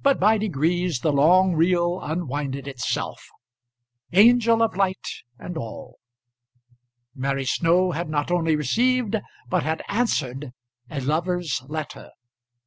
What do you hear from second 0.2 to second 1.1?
degrees